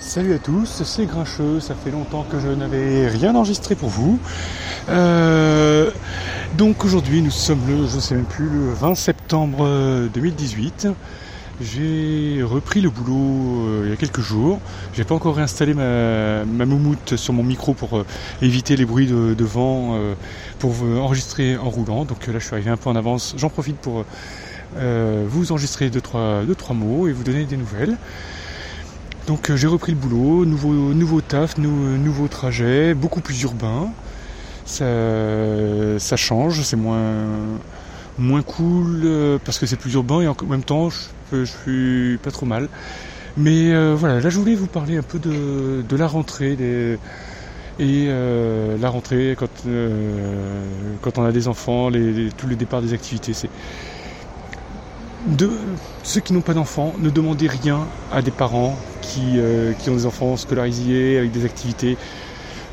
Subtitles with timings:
[0.00, 4.18] Salut à tous, c'est Grincheux, ça fait longtemps que je n'avais rien enregistré pour vous.
[4.88, 5.90] Euh,
[6.56, 10.88] donc aujourd'hui nous sommes le, je sais même plus, le 20 septembre 2018.
[11.60, 14.60] J'ai repris le boulot euh, il y a quelques jours.
[14.94, 16.64] J'ai pas encore réinstallé ma, ma,
[17.16, 18.06] sur mon micro pour euh,
[18.40, 20.14] éviter les bruits de, vent, euh,
[20.58, 22.06] pour enregistrer en roulant.
[22.06, 23.34] Donc là je suis arrivé un peu en avance.
[23.36, 24.04] J'en profite pour
[24.76, 27.98] vous enregistrer deux trois, deux, trois mots et vous donner des nouvelles.
[29.30, 33.88] Donc j'ai repris le boulot, nouveau, nouveau taf, nouveau trajet, beaucoup plus urbain.
[34.64, 37.28] Ça, change, c'est moins,
[38.18, 39.08] moins cool
[39.44, 40.88] parce que c'est plus urbain et en même temps
[41.32, 42.68] je suis pas trop mal.
[43.36, 46.56] Mais euh, voilà, là je voulais vous parler un peu de, de la rentrée
[47.78, 50.64] et euh, la rentrée quand, euh,
[51.02, 53.32] quand on a des enfants, les, tous les départs des activités.
[53.32, 53.50] C'est
[55.26, 55.50] de
[56.02, 59.38] ceux qui n'ont pas d'enfants, ne demandez rien à des parents qui,
[59.78, 61.96] qui ont des enfants scolarisés avec des activités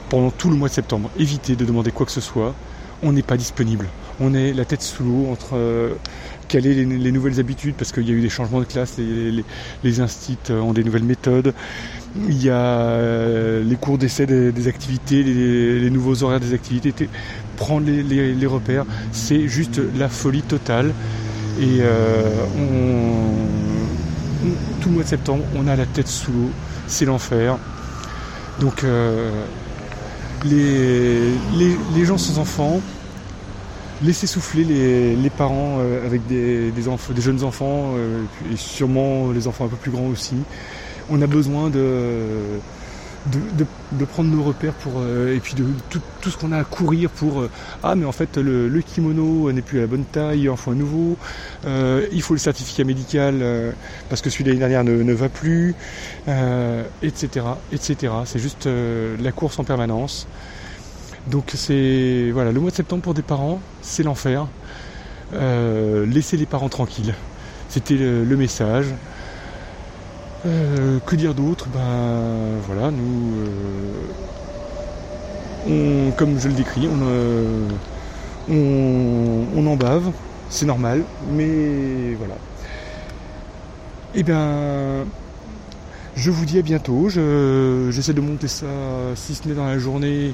[0.09, 1.09] pendant tout le mois de septembre.
[1.19, 2.55] Évitez de demander quoi que ce soit.
[3.03, 3.88] On n'est pas disponible.
[4.19, 5.58] On est la tête sous l'eau entre
[6.47, 9.43] caler les, les, nouvelles habitudes parce qu'il y a eu des changements de classe, les,
[9.83, 11.53] les, ont des nouvelles méthodes,
[12.27, 17.09] il y a euh, les cours d'essai des, des, activités, les, nouveaux horaires des activités,
[17.58, 20.93] prendre les, repères, c'est juste la folie totale.
[21.59, 22.45] Et euh,
[24.81, 26.49] tout le mois de septembre, on a la tête sous l'eau,
[26.88, 27.58] c'est l'enfer.
[28.59, 29.44] Donc euh,
[30.45, 31.31] les,
[31.95, 32.80] les gens sans enfants,
[34.03, 37.94] laisser souffler les, parents euh, avec des, enfants, des jeunes enfants
[38.52, 40.36] et sûrement les enfants un peu plus grands aussi.
[41.09, 42.59] On a besoin de,
[43.28, 47.09] de, prendre nos repères pour euh, et puis de tout, ce qu'on a à courir
[47.09, 47.45] pour
[47.83, 50.72] ah mais en fait le, kimono n'est plus à la bonne taille, il en faut
[50.72, 51.17] un nouveau,
[51.66, 53.44] il faut le certificat médical
[54.09, 55.75] parce que celui l'année dernière ne, va plus,
[57.02, 57.45] etc.
[57.72, 58.14] etc.
[58.25, 60.28] C'est juste la course en permanence.
[61.28, 64.48] Donc c'est voilà, le mois de septembre pour des parents, c'est l'enfer.
[65.33, 67.14] Euh, laissez les parents tranquilles.
[67.70, 68.86] C'était le, message.
[70.45, 73.33] Euh, que dire d'autre Ben voilà, nous,
[75.70, 76.87] euh, comme je le décris,
[78.49, 80.11] on, on, en bave,
[80.49, 82.36] c'est normal, mais voilà.
[84.15, 85.05] Eh bien,
[86.15, 87.09] je vous dis à bientôt.
[87.09, 88.67] J'essaie de monter ça,
[89.15, 90.33] si ce n'est dans la journée,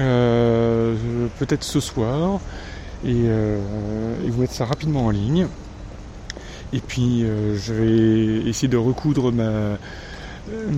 [0.00, 0.94] euh,
[1.38, 2.40] peut-être ce soir,
[3.06, 5.46] euh, et, vous mettre ça rapidement en ligne.
[6.72, 9.78] Et puis euh, je vais essayer de recoudre ma,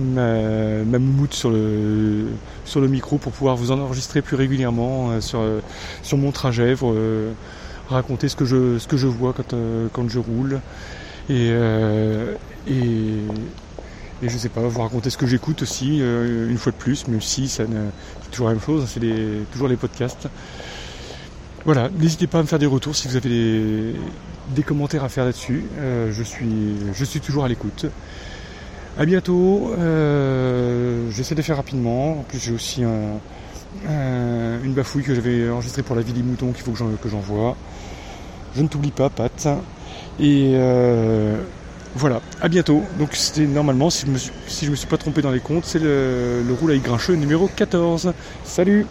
[0.05, 2.27] ma, moumoute sur le,
[2.65, 5.41] sur le micro pour pouvoir vous enregistrer plus régulièrement sur,
[6.03, 6.95] sur mon trajet, pour
[7.89, 9.55] raconter ce que je, ce que je vois quand,
[9.93, 10.61] quand je roule.
[11.29, 11.51] Et,
[12.67, 13.17] et,
[14.23, 17.07] et je sais pas, vous raconter ce que j'écoute aussi, euh, une fois de plus,
[17.07, 17.63] même si ça
[18.21, 20.27] c'est toujours la même chose, hein, c'est toujours les podcasts.
[21.63, 25.25] Voilà, n'hésitez pas à me faire des retours si vous avez des, commentaires à faire
[25.25, 25.63] là-dessus.
[25.77, 26.47] Euh, je, suis,
[26.93, 27.85] je suis toujours à l'écoute.
[28.97, 29.71] À bientôt.
[29.77, 32.19] Euh, j'essaie de faire rapidement.
[32.19, 36.63] En plus, j'ai aussi une bafouille que j'avais enregistrée pour la vie des moutons qu'il
[36.63, 37.55] faut que j'envoie.
[38.55, 39.47] Je ne t'oublie pas, Pat.
[40.19, 40.55] Et
[41.95, 42.81] voilà, à bientôt.
[42.97, 45.65] Donc c'était normalement, si je, me suis, si me suis pas trompé dans les comptes,
[45.65, 48.13] c'est le, le roule avec grincheux numéro 14.
[48.45, 48.87] Salut